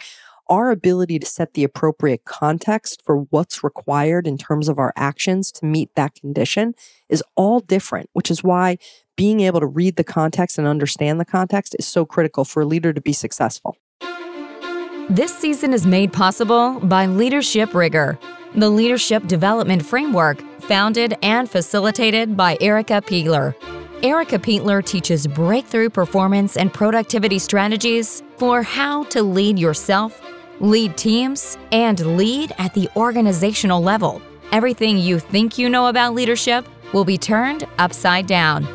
Our 0.50 0.72
ability 0.72 1.20
to 1.20 1.26
set 1.26 1.54
the 1.54 1.64
appropriate 1.64 2.26
context 2.26 3.02
for 3.06 3.20
what's 3.30 3.64
required 3.64 4.28
in 4.28 4.38
terms 4.38 4.68
of 4.68 4.78
our 4.78 4.92
actions 4.98 5.50
to 5.54 5.66
meet 5.66 5.96
that 5.96 6.16
condition 6.16 6.76
is 7.08 7.24
all 7.36 7.62
different, 7.62 8.10
which 8.12 8.30
is 8.30 8.44
why 8.44 8.78
being 9.16 9.40
able 9.40 9.62
to 9.62 9.66
read 9.66 9.96
the 9.96 10.04
context 10.04 10.58
and 10.58 10.68
understand 10.68 11.18
the 11.18 11.26
context 11.26 11.78
is 11.80 11.88
so 11.88 12.06
critical 12.06 12.44
for 12.44 12.64
a 12.64 12.66
leader 12.66 12.92
to 12.92 13.00
be 13.00 13.14
successful. 13.14 13.78
This 15.10 15.38
season 15.38 15.74
is 15.74 15.86
made 15.86 16.14
possible 16.14 16.80
by 16.80 17.08
Leadership 17.08 17.76
Rigor, 17.76 18.18
the 18.56 18.70
leadership 18.70 19.28
development 19.28 19.86
framework 19.86 20.42
founded 20.62 21.18
and 21.22 21.50
facilitated 21.52 22.38
by 22.38 22.58
Erica 22.62 23.02
Peitler. 23.06 23.54
Erica 24.02 24.40
Peitler 24.40 24.84
teaches 24.84 25.28
breakthrough 25.28 25.90
performance 25.90 26.56
and 26.56 26.74
productivity 26.74 27.38
strategies 27.38 28.24
for 28.38 28.64
how 28.64 29.04
to 29.06 29.22
lead 29.22 29.60
yourself, 29.60 30.22
lead 30.62 30.96
teams, 30.96 31.58
and 31.74 32.16
lead 32.16 32.54
at 32.58 32.74
the 32.74 32.88
organizational 32.96 33.84
level. 33.84 34.22
Everything 34.54 34.98
you 34.98 35.20
think 35.20 35.58
you 35.58 35.70
know 35.70 35.88
about 35.88 36.14
leadership 36.14 36.66
will 36.94 37.06
be 37.06 37.18
turned 37.18 37.68
upside 37.78 38.26
down. 38.26 38.66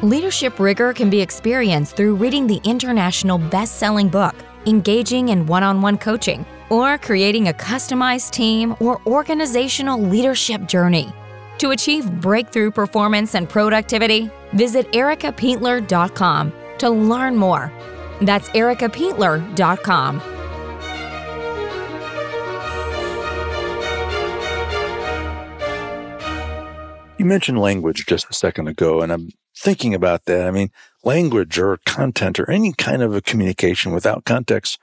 Leadership 0.00 0.58
rigor 0.58 0.94
can 0.94 1.10
be 1.10 1.20
experienced 1.20 1.96
through 1.96 2.14
reading 2.14 2.46
the 2.46 2.60
international 2.64 3.36
best 3.36 3.76
selling 3.76 4.08
book 4.08 4.34
engaging 4.66 5.28
in 5.28 5.46
one 5.46 5.62
on 5.62 5.82
one 5.82 5.98
coaching, 5.98 6.44
or 6.68 6.98
creating 6.98 7.48
a 7.48 7.52
customized 7.52 8.30
team 8.30 8.76
or 8.80 9.00
organizational 9.06 10.00
leadership 10.00 10.66
journey. 10.66 11.12
To 11.58 11.70
achieve 11.70 12.10
breakthrough 12.20 12.70
performance 12.70 13.34
and 13.34 13.48
productivity, 13.48 14.30
Visit 14.52 14.90
ericapeitler.com 14.92 16.52
to 16.78 16.90
learn 16.90 17.36
more. 17.36 17.72
That's 18.20 18.48
ericapeitler.com. 18.50 20.22
You 27.18 27.26
mentioned 27.26 27.58
language 27.58 28.06
just 28.06 28.30
a 28.30 28.32
second 28.32 28.68
ago, 28.68 29.02
and 29.02 29.12
I'm 29.12 29.28
thinking 29.54 29.94
about 29.94 30.24
that. 30.24 30.46
I 30.46 30.50
mean, 30.50 30.70
language 31.04 31.58
or 31.58 31.78
content 31.86 32.38
or 32.38 32.50
any 32.50 32.72
kind 32.72 33.02
of 33.02 33.14
a 33.14 33.20
communication 33.20 33.92
without 33.92 34.24
context 34.24 34.78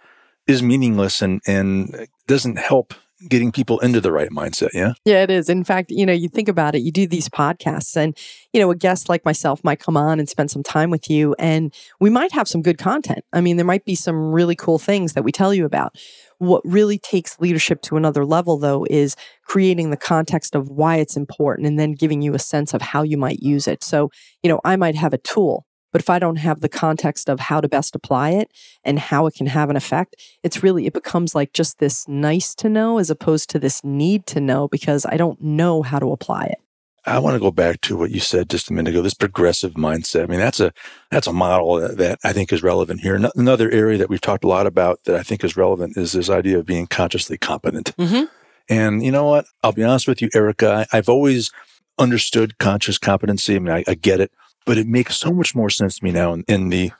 is 0.47 0.63
meaningless 0.63 1.21
and, 1.21 1.41
and 1.45 2.07
doesn't 2.25 2.57
help 2.57 2.93
getting 3.27 3.51
people 3.51 3.79
into 3.79 3.99
the 3.99 4.11
right 4.11 4.29
mindset. 4.29 4.69
Yeah. 4.73 4.93
Yeah, 5.03 5.23
it 5.23 5.31
is. 5.31 5.49
In 5.49 5.63
fact, 5.63 5.89
you 5.89 6.05
know, 6.05 6.13
you 6.13 6.29
think 6.29 6.47
about 6.47 6.75
it, 6.75 6.81
you 6.81 6.91
do 6.91 7.07
these 7.07 7.27
podcasts 7.27 7.95
and, 7.95 8.15
you 8.53 8.59
know, 8.59 8.69
a 8.69 8.75
guest 8.75 9.09
like 9.09 9.25
myself 9.25 9.63
might 9.63 9.79
come 9.79 9.97
on 9.97 10.19
and 10.19 10.29
spend 10.29 10.51
some 10.51 10.61
time 10.61 10.91
with 10.91 11.09
you 11.09 11.35
and 11.39 11.73
we 11.99 12.11
might 12.11 12.31
have 12.31 12.47
some 12.47 12.61
good 12.61 12.77
content. 12.77 13.25
I 13.33 13.41
mean, 13.41 13.57
there 13.57 13.65
might 13.65 13.85
be 13.85 13.95
some 13.95 14.31
really 14.31 14.55
cool 14.55 14.77
things 14.77 15.13
that 15.13 15.23
we 15.23 15.31
tell 15.31 15.53
you 15.53 15.65
about. 15.65 15.95
What 16.37 16.61
really 16.63 16.99
takes 16.99 17.39
leadership 17.39 17.81
to 17.83 17.97
another 17.97 18.23
level, 18.23 18.59
though, 18.59 18.85
is 18.87 19.15
creating 19.43 19.89
the 19.89 19.97
context 19.97 20.53
of 20.53 20.69
why 20.69 20.97
it's 20.97 21.17
important 21.17 21.67
and 21.67 21.79
then 21.79 21.93
giving 21.93 22.21
you 22.21 22.35
a 22.35 22.39
sense 22.39 22.75
of 22.75 22.83
how 22.83 23.01
you 23.01 23.17
might 23.17 23.39
use 23.39 23.67
it. 23.67 23.83
So, 23.83 24.11
you 24.43 24.49
know, 24.49 24.61
I 24.63 24.75
might 24.75 24.95
have 24.95 25.13
a 25.13 25.17
tool 25.17 25.65
but 25.97 26.03
if 26.03 26.11
I 26.11 26.19
don't 26.19 26.35
have 26.35 26.61
the 26.61 26.69
context 26.69 27.27
of 27.27 27.39
how 27.39 27.59
to 27.59 27.67
best 27.67 27.95
apply 27.95 28.29
it 28.29 28.51
and 28.83 28.99
how 28.99 29.25
it 29.25 29.33
can 29.33 29.47
have 29.47 29.71
an 29.71 29.75
effect, 29.75 30.15
it's 30.43 30.61
really, 30.61 30.85
it 30.85 30.93
becomes 30.93 31.33
like 31.33 31.53
just 31.53 31.79
this 31.79 32.07
nice 32.07 32.53
to 32.53 32.69
know 32.69 32.99
as 32.99 33.09
opposed 33.09 33.49
to 33.49 33.57
this 33.57 33.83
need 33.83 34.27
to 34.27 34.39
know 34.39 34.67
because 34.67 35.07
I 35.07 35.17
don't 35.17 35.41
know 35.41 35.81
how 35.81 35.97
to 35.97 36.11
apply 36.11 36.43
it. 36.51 36.59
I 37.07 37.17
want 37.17 37.33
to 37.33 37.39
go 37.39 37.49
back 37.49 37.81
to 37.81 37.97
what 37.97 38.11
you 38.11 38.19
said 38.19 38.47
just 38.47 38.69
a 38.69 38.73
minute 38.73 38.91
ago. 38.91 39.01
This 39.01 39.15
progressive 39.15 39.73
mindset. 39.73 40.25
I 40.25 40.27
mean, 40.27 40.39
that's 40.39 40.59
a 40.59 40.71
that's 41.09 41.25
a 41.25 41.33
model 41.33 41.77
that, 41.77 41.97
that, 41.97 42.19
I 42.23 42.31
think 42.31 42.53
is 42.53 42.61
relevant 42.61 42.99
here. 42.99 43.19
Another 43.35 43.71
area 43.71 43.97
that 43.97 44.07
we've 44.07 44.21
talked 44.21 44.43
a 44.43 44.47
lot 44.47 44.67
about 44.67 45.03
that 45.05 45.15
I 45.15 45.23
think 45.23 45.43
is 45.43 45.57
relevant 45.57 45.97
is 45.97 46.11
this 46.11 46.29
idea 46.29 46.59
of 46.59 46.67
being 46.67 46.85
consciously 46.85 47.39
competent. 47.39 47.97
Mm-hmm. 47.97 48.25
And 48.69 49.03
you 49.03 49.11
know 49.11 49.25
what? 49.25 49.45
I'll 49.63 49.71
be 49.71 49.83
honest 49.83 50.07
with 50.07 50.21
you, 50.21 50.29
Erica. 50.35 50.85
I, 50.91 50.97
have 50.97 51.09
always 51.09 51.49
understood 51.97 52.59
conscious 52.59 52.99
competency. 52.99 53.55
I 53.55 53.59
mean, 53.59 53.73
I, 53.73 53.83
I 53.87 53.95
get 53.95 54.19
it 54.19 54.31
but 54.67 54.77
it 54.77 54.85
makes 54.85 55.17
so 55.17 55.31
much 55.31 55.55
more 55.55 55.69
sense 55.69 55.97
to 55.97 56.03
me 56.03 56.11
now 56.11 56.33
in, 56.33 56.43
in 56.47 56.69
the, 56.69 56.91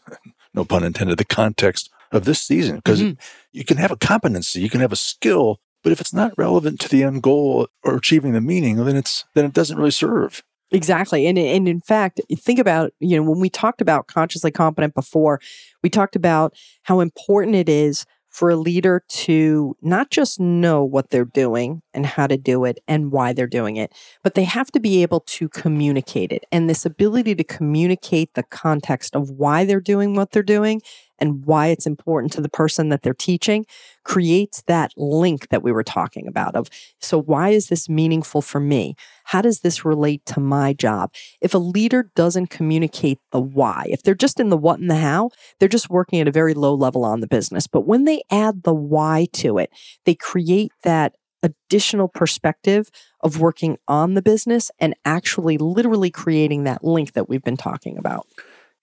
no 0.53 0.63
pun 0.63 0.85
intended, 0.85 1.17
the 1.17 1.25
context 1.25 1.91
of 2.13 2.23
this 2.23 2.41
season. 2.41 2.77
Because 2.77 3.01
mm-hmm. 3.01 3.19
you 3.51 3.65
can 3.65 3.75
have 3.77 3.91
a 3.91 3.97
competency, 3.97 4.61
you 4.61 4.69
can 4.69 4.79
have 4.79 4.93
a 4.93 4.95
skill, 4.95 5.59
but 5.83 5.91
if 5.91 5.99
it's 5.99 6.13
not 6.13 6.31
relevant 6.37 6.79
to 6.79 6.89
the 6.89 7.03
end 7.03 7.21
goal 7.21 7.67
or 7.83 7.97
achieving 7.97 8.31
the 8.31 8.41
meaning, 8.41 8.77
then 8.77 8.95
it's 8.95 9.25
then 9.35 9.45
it 9.45 9.53
doesn't 9.53 9.77
really 9.77 9.91
serve. 9.91 10.41
Exactly. 10.71 11.27
And 11.27 11.37
and 11.37 11.67
in 11.67 11.81
fact, 11.81 12.21
think 12.39 12.57
about, 12.57 12.93
you 12.99 13.17
know, 13.17 13.29
when 13.29 13.39
we 13.39 13.49
talked 13.49 13.81
about 13.81 14.07
consciously 14.07 14.51
competent 14.51 14.95
before, 14.95 15.39
we 15.83 15.89
talked 15.89 16.15
about 16.15 16.53
how 16.83 17.01
important 17.01 17.55
it 17.55 17.69
is 17.69 18.05
for 18.37 18.51
a 18.51 18.55
leader 18.55 19.03
to 19.09 19.75
not 19.81 20.11
just 20.11 20.39
know 20.39 20.83
what 20.83 21.09
they're 21.09 21.25
doing 21.25 21.81
and 21.91 22.05
how 22.05 22.27
to 22.27 22.37
do 22.37 22.65
it 22.65 22.77
and 22.87 23.11
why 23.11 23.33
they're 23.33 23.47
doing 23.47 23.77
it, 23.77 23.91
but 24.21 24.35
they 24.35 24.43
have 24.43 24.71
to 24.71 24.79
be 24.79 25.01
able 25.01 25.21
to 25.21 25.49
communicate 25.49 26.31
it. 26.31 26.45
And 26.51 26.69
this 26.69 26.85
ability 26.85 27.33
to 27.33 27.43
communicate 27.43 28.35
the 28.35 28.43
context 28.43 29.15
of 29.15 29.31
why 29.31 29.65
they're 29.65 29.81
doing 29.81 30.13
what 30.13 30.33
they're 30.33 30.43
doing 30.43 30.83
and 31.19 31.45
why 31.45 31.67
it's 31.67 31.85
important 31.85 32.31
to 32.33 32.41
the 32.41 32.49
person 32.49 32.89
that 32.89 33.01
they're 33.01 33.13
teaching 33.13 33.65
creates 34.03 34.63
that 34.67 34.91
link 34.95 35.49
that 35.49 35.63
we 35.63 35.71
were 35.71 35.83
talking 35.83 36.27
about 36.27 36.55
of 36.55 36.69
so 36.99 37.21
why 37.21 37.49
is 37.49 37.67
this 37.67 37.89
meaningful 37.89 38.41
for 38.41 38.59
me? 38.59 38.95
How 39.25 39.41
does 39.41 39.59
this 39.59 39.83
relate 39.83 40.25
to 40.27 40.39
my 40.39 40.73
job? 40.73 41.13
If 41.41 41.53
a 41.53 41.57
leader 41.57 42.09
doesn't 42.15 42.49
communicate 42.49 43.19
the 43.31 43.41
why 43.41 43.87
if 43.89 44.03
they're 44.03 44.15
just 44.15 44.39
in 44.39 44.49
the 44.49 44.57
what 44.57 44.79
and 44.79 44.89
the 44.89 44.95
how 44.95 45.31
they're 45.59 45.67
just 45.67 45.89
working 45.89 46.19
at 46.19 46.27
a 46.27 46.31
very 46.31 46.53
low 46.53 46.73
level 46.73 47.03
on 47.03 47.19
the 47.19 47.27
business. 47.27 47.67
But 47.67 47.81
when 47.81 48.05
they 48.05 48.21
add 48.31 48.63
the 48.63 48.73
why 48.73 49.27
to 49.33 49.57
it 49.57 49.71
they 50.05 50.15
create 50.15 50.71
that 50.83 51.15
additional 51.43 52.07
perspective 52.07 52.89
of 53.21 53.39
working 53.39 53.77
on 53.87 54.13
the 54.13 54.21
business 54.21 54.71
and 54.79 54.95
actually 55.05 55.57
literally 55.57 56.09
creating 56.09 56.63
that 56.63 56.83
link 56.83 57.13
that 57.13 57.29
we've 57.29 57.43
been 57.43 57.57
talking 57.57 57.97
about. 57.97 58.27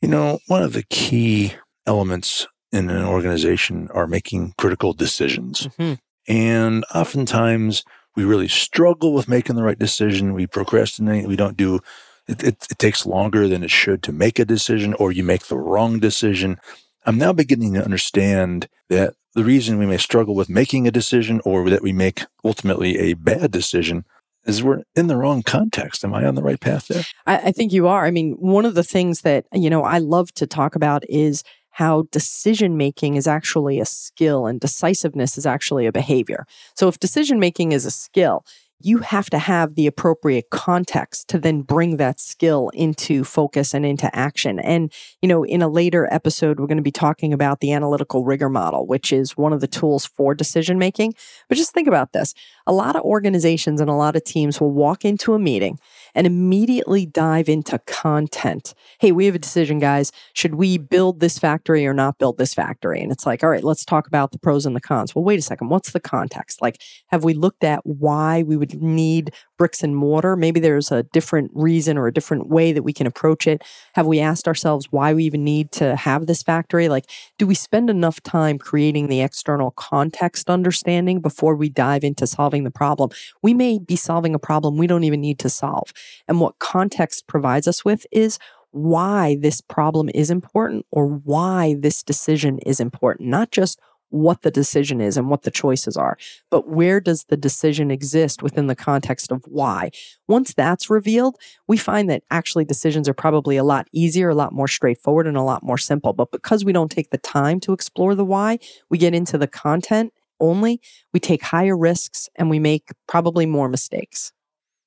You 0.03 0.09
know 0.09 0.41
one 0.47 0.63
of 0.63 0.73
the 0.73 0.85
key 0.85 1.55
elements 1.87 2.47
in 2.73 2.91
an 2.91 3.05
organization 3.05 3.89
are 3.95 4.07
making 4.07 4.55
critical 4.59 4.93
decisions. 4.93 5.69
Mm-hmm. 5.79 5.95
And 6.27 6.85
oftentimes 6.95 7.85
we 8.17 8.25
really 8.25 8.49
struggle 8.49 9.13
with 9.13 9.29
making 9.29 9.57
the 9.57 9.63
right 9.63 9.79
decision. 9.79 10.35
We 10.35 10.47
procrastinate. 10.47 11.29
We 11.29 11.37
don't 11.37 11.57
do 11.57 11.81
it, 12.27 12.43
it, 12.43 12.67
it, 12.71 12.79
takes 12.79 13.05
longer 13.05 13.49
than 13.49 13.63
it 13.63 13.71
should 13.71 14.03
to 14.05 14.13
make 14.13 14.39
a 14.39 14.45
decision, 14.47 14.95
or 14.95 15.13
you 15.13 15.23
make 15.23 15.47
the 15.47 15.59
wrong 15.59 15.99
decision. 16.01 16.59
I'm 17.05 17.19
now 17.19 17.35
beginning 17.35 17.75
to 17.75 17.85
understand 17.85 18.67
that 18.89 19.15
the 19.35 19.45
reason 19.45 19.79
we 19.79 19.87
may 19.87 19.99
struggle 19.99 20.35
with 20.35 20.49
making 20.49 20.89
a 20.89 20.91
decision 20.91 21.43
or 21.45 21.69
that 21.69 21.83
we 21.83 21.93
make 21.93 22.23
ultimately 22.43 22.99
a 22.99 23.15
bad 23.15 23.51
decision 23.51 24.05
is 24.47 24.63
we're 24.63 24.83
in 24.95 25.07
the 25.07 25.17
wrong 25.17 25.43
context. 25.43 26.05
Am 26.05 26.15
I 26.15 26.25
on 26.25 26.35
the 26.35 26.43
right 26.43 26.61
path 26.61 26.89
there? 26.89 27.05
I, 27.27 27.37
I 27.37 27.53
think 27.53 27.73
you 27.73 27.89
are. 27.89 28.05
I 28.05 28.11
mean, 28.11 28.33
one 28.39 28.65
of 28.65 28.75
the 28.75 28.85
things 28.85 29.23
that, 29.23 29.47
you 29.53 29.69
know, 29.69 29.83
I 29.83 29.99
love 29.99 30.33
to 30.35 30.47
talk 30.47 30.77
about 30.77 31.03
is 31.09 31.43
how 31.75 32.05
decision 32.13 32.77
making 32.77 33.17
is 33.17 33.27
actually 33.27 33.81
a 33.81 33.85
skill 33.85 34.47
and 34.47 34.61
decisiveness 34.61 35.37
is 35.37 35.45
actually 35.45 35.87
a 35.87 35.93
behavior. 35.93 36.47
So, 36.75 36.87
if 36.87 37.01
decision 37.01 37.41
making 37.41 37.73
is 37.73 37.85
a 37.85 37.91
skill, 37.91 38.45
you 38.81 38.99
have 38.99 39.31
to 39.31 39.39
have 39.39 39.75
the 39.75 39.87
appropriate 39.87 40.51
context 40.51 41.27
to 41.29 41.39
then 41.39 41.63
bring 41.63 41.97
that 41.97 42.21
skill 42.21 42.71
into 42.75 43.25
focus 43.25 43.75
and 43.75 43.85
into 43.85 44.15
action. 44.15 44.59
And, 44.61 44.93
you 45.23 45.29
know, 45.29 45.45
in 45.45 45.63
a 45.63 45.69
later 45.69 46.07
episode, 46.13 46.61
we're 46.61 46.67
going 46.67 46.77
to 46.77 46.83
be 46.83 46.93
talking 46.93 47.33
about 47.33 47.61
the 47.61 47.73
analytical 47.73 48.25
rigor 48.25 48.51
model, 48.51 48.87
which 48.87 49.13
is 49.13 49.37
one 49.37 49.53
of 49.53 49.61
the 49.61 49.67
tools 49.67 50.05
for 50.05 50.35
decision 50.35 50.79
making. 50.79 51.15
But 51.49 51.57
just 51.57 51.73
think 51.73 51.89
about 51.89 52.13
this 52.13 52.35
a 52.67 52.73
lot 52.73 52.97
of 52.97 53.03
organizations 53.03 53.81
and 53.81 53.91
a 53.91 53.95
lot 53.95 54.17
of 54.17 54.25
teams 54.25 54.61
will 54.61 54.71
walk 54.71 55.05
into 55.05 55.35
a 55.35 55.39
meeting 55.39 55.79
and 56.15 56.27
immediately 56.27 57.07
dive 57.07 57.49
into 57.49 57.79
content. 57.81 58.75
Hey, 59.01 59.13
we 59.13 59.27
have 59.27 59.35
a 59.35 59.39
decision, 59.39 59.79
guys. 59.79 60.13
Should 60.33 60.55
we 60.55 60.79
build 60.79 61.21
this 61.21 61.39
factory 61.39 61.87
or 61.87 61.95
not 61.95 62.19
build 62.19 62.39
this 62.39 62.55
factory? 62.55 63.01
And 63.01 63.13
it's 63.13 63.27
like, 63.27 63.43
all 63.43 63.51
right, 63.51 63.65
let's 63.65 63.85
talk 63.85 64.07
about 64.07 64.33
the 64.33 64.39
pros 64.39 64.67
and 64.67 64.75
the 64.75 64.81
cons. 64.81 65.15
Well, 65.15 65.25
wait 65.25 65.39
a 65.39 65.43
second. 65.43 65.69
What's 65.69 65.93
the 65.93 66.01
context? 66.01 66.63
Like, 66.63 66.81
have 67.09 67.25
we 67.25 67.35
looked 67.35 67.65
at 67.65 67.81
why 67.85 68.43
we 68.43 68.57
would 68.57 68.81
need 68.83 69.33
bricks 69.57 69.83
and 69.83 69.97
mortar? 69.97 70.37
Maybe 70.37 70.61
there's 70.61 70.91
a 70.93 71.03
different 71.05 71.51
reason 71.55 71.99
or 71.99 72.07
a 72.07 72.13
different 72.13 72.49
way 72.49 72.73
that 72.73 72.83
we 72.83 72.93
can 72.93 73.07
approach 73.07 73.47
it. 73.47 73.63
Have 73.95 74.07
we 74.07 74.21
asked 74.21 74.49
ourselves 74.49 74.89
why 74.91 75.15
we 75.15 75.25
even 75.25 75.45
need 75.45 75.73
to 75.73 75.97
have 75.97 76.27
this 76.27 76.43
factory? 76.43 76.89
Like, 76.89 77.11
do 77.39 77.47
we 77.47 77.55
spend 77.55 77.91
enough 77.91 78.23
time 78.23 78.59
creating 78.59 79.09
the 79.09 79.21
external 79.21 79.71
context 79.73 80.51
understanding 80.51 81.21
before 81.21 81.55
we 81.55 81.69
dive 81.69 82.05
into 82.05 82.27
solving 82.27 82.65
the 82.65 82.71
problem? 82.71 83.11
We 83.43 83.55
may 83.55 83.79
be 83.79 83.97
solving 83.97 84.35
a 84.35 84.39
problem 84.39 84.77
we 84.77 84.87
don't 84.87 85.05
even 85.05 85.21
need 85.21 85.39
to 85.41 85.51
solve. 85.51 85.93
And 86.29 86.41
what 86.41 86.59
context 86.59 87.27
provides 87.27 87.69
us 87.69 87.85
with 87.85 88.07
is 88.11 88.39
why 88.75 89.37
this 89.41 89.61
problem 89.61 90.11
is 90.13 90.31
important 90.31 90.85
or 90.91 91.07
why 91.07 91.77
this 91.79 92.03
decision 92.03 92.59
is 92.67 92.81
important, 92.81 93.29
not 93.29 93.53
just 93.53 93.79
what 94.15 94.43
the 94.43 94.51
decision 94.51 95.01
is 95.01 95.17
and 95.17 95.29
what 95.29 95.43
the 95.43 95.51
choices 95.51 95.97
are, 95.97 96.17
but 96.49 96.69
where 96.69 97.01
does 97.01 97.25
the 97.25 97.37
decision 97.37 97.91
exist 97.91 98.43
within 98.45 98.69
the 98.69 98.77
context 98.77 99.33
of 99.33 99.43
why? 99.47 99.91
Once 100.29 100.55
that's 100.55 100.89
revealed, 100.89 101.37
we 101.67 101.77
find 101.77 102.09
that 102.09 102.23
actually 102.31 102.65
decisions 102.65 103.09
are 103.09 103.15
probably 103.15 103.57
a 103.57 103.65
lot 103.65 103.89
easier, 103.93 104.29
a 104.29 104.35
lot 104.35 104.53
more 104.53 104.69
straightforward, 104.69 105.27
and 105.27 105.37
a 105.37 105.43
lot 105.43 105.65
more 105.65 105.77
simple. 105.77 106.13
But 106.13 106.31
because 106.31 106.65
we 106.65 106.73
don't 106.73 106.93
take 106.93 107.11
the 107.11 107.19
time 107.19 107.59
to 107.61 107.73
explore 107.73 108.15
the 108.15 108.25
why, 108.25 108.61
we 108.89 108.99
get 108.99 109.17
into 109.17 109.37
the 109.37 109.49
content 109.49 110.13
only, 110.39 110.81
we 111.13 111.19
take 111.19 111.43
higher 111.43 111.77
risks 111.77 112.29
and 112.37 112.49
we 112.49 112.61
make 112.61 112.91
probably 113.09 113.47
more 113.47 113.69
mistakes. 113.69 114.33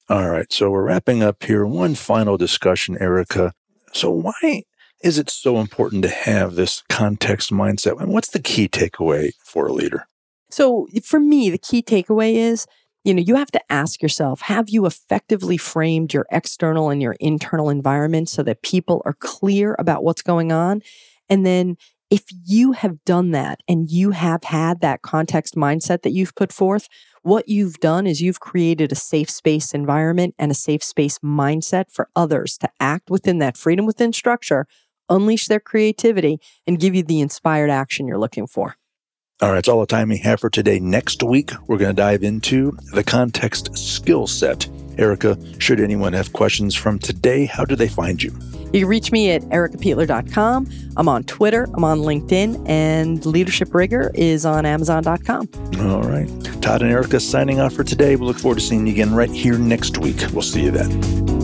All 0.08 0.30
right. 0.30 0.52
So 0.54 0.70
we're 0.70 0.84
wrapping 0.84 1.22
up 1.22 1.44
here. 1.44 1.66
One 1.66 1.96
final 1.96 2.38
discussion, 2.38 2.98
Erica. 3.02 3.54
So 3.92 4.10
why 4.10 4.64
is 5.04 5.20
it 5.20 5.30
so 5.30 5.58
important 5.58 6.04
to 6.04 6.10
have 6.10 6.56
this 6.56 6.84
context 6.90 7.52
mindset? 7.52 8.02
And 8.02 8.12
what's 8.12 8.30
the 8.30 8.42
key 8.42 8.68
takeaway 8.68 9.32
for 9.44 9.68
a 9.68 9.74
leader? 9.74 10.08
So 10.50 10.88
for 11.04 11.20
me, 11.20 11.50
the 11.50 11.58
key 11.58 11.82
takeaway 11.82 12.36
is 12.36 12.66
you 13.04 13.14
know, 13.14 13.24
you 13.26 13.36
have 13.36 13.52
to 13.52 13.72
ask 13.72 14.02
yourself 14.02 14.42
have 14.42 14.68
you 14.68 14.86
effectively 14.86 15.56
framed 15.56 16.14
your 16.14 16.26
external 16.30 16.90
and 16.90 17.02
your 17.02 17.16
internal 17.22 17.70
environment 17.70 18.28
so 18.28 18.44
that 18.44 18.64
people 18.64 19.02
are 19.06 19.14
clear 19.14 19.78
about 19.80 20.04
what's 20.04 20.22
going 20.22 20.52
on? 20.52 20.82
And 21.30 21.46
then 21.46 21.78
if 22.10 22.24
you 22.46 22.74
have 22.74 23.04
done 23.06 23.32
that 23.32 23.62
and 23.68 23.90
you 23.90 24.12
have 24.12 24.44
had 24.44 24.82
that 24.82 25.04
context 25.04 25.56
mindset 25.56 26.02
that 26.02 26.12
you've 26.12 26.36
put 26.36 26.52
forth, 26.52 26.90
what 27.22 27.48
you've 27.48 27.80
done 27.80 28.08
is 28.08 28.22
you've 28.22 28.42
created 28.42 28.92
a 28.92 28.96
safe 28.96 29.30
space 29.30 29.74
environment 29.74 30.36
and 30.38 30.52
a 30.52 30.56
safe 30.56 30.84
space 30.84 31.20
mindset 31.20 31.86
for 31.90 32.10
others 32.14 32.58
to 32.58 32.70
act 32.80 33.10
within 33.10 33.40
that 33.40 33.58
freedom 33.58 33.86
within 33.86 34.12
structure, 34.12 34.68
unleash 35.10 35.48
their 35.48 35.60
creativity, 35.60 36.40
and 36.66 36.80
give 36.80 36.96
you 36.96 37.04
the 37.04 37.22
inspired 37.22 37.70
action 37.70 38.08
you're 38.08 38.18
looking 38.18 38.48
for. 38.48 38.76
All 39.42 39.52
right, 39.52 39.60
it's 39.60 39.68
all 39.68 39.80
the 39.80 39.86
time 39.86 40.10
we 40.10 40.18
have 40.20 40.40
for 40.40 40.50
today. 40.50 40.80
Next 40.80 41.22
week, 41.22 41.52
we're 41.68 41.78
going 41.78 41.96
to 41.96 42.02
dive 42.02 42.24
into 42.24 42.76
the 42.94 43.04
context 43.04 43.78
skill 43.78 44.26
set 44.26 44.68
Erica, 44.98 45.38
should 45.60 45.80
anyone 45.80 46.14
have 46.14 46.34
questions 46.34 46.76
from 46.76 47.00
today, 47.00 47.46
how 47.46 47.66
do 47.66 47.76
they 47.76 47.88
find 47.88 48.22
you? 48.22 48.32
You 48.74 48.82
can 48.82 48.88
reach 48.88 49.12
me 49.12 49.32
at 49.32 49.42
ericapeitler.com. 49.44 50.70
I'm 50.98 51.08
on 51.08 51.24
Twitter, 51.24 51.68
I'm 51.74 51.84
on 51.84 52.00
LinkedIn, 52.00 52.68
and 52.68 53.26
Leadership 53.26 53.74
Rigor 53.74 54.12
is 54.14 54.46
on 54.46 54.66
amazon.com. 54.66 55.50
All 55.80 56.04
right. 56.04 56.28
Todd 56.62 56.82
and 56.82 56.92
Erica 56.92 57.20
signing 57.20 57.60
off 57.60 57.74
for 57.74 57.84
today. 57.84 58.16
We 58.16 58.26
look 58.26 58.40
forward 58.40 58.60
to 58.60 58.62
seeing 58.62 58.86
you 58.86 58.94
again 58.94 59.14
right 59.14 59.32
here 59.32 59.58
next 59.58 60.00
week. 60.00 60.18
We'll 60.34 60.42
see 60.42 60.64
you 60.64 60.72
then. 60.72 61.37